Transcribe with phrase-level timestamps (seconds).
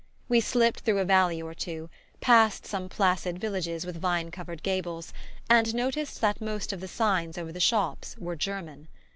[0.27, 1.87] We slipped through a valley or two,
[2.21, 5.13] passed some placid villages with vine covered gables,
[5.47, 8.87] and noticed that most of the signs over the shops were German.